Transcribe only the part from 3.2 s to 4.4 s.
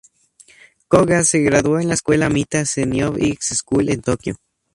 School en Tokio.